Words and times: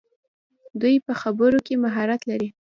دوی 0.81 0.95
په 1.05 1.13
خبرو 1.21 1.59
کې 1.65 1.75
مهارت 1.83 2.21
لري. 2.29 2.49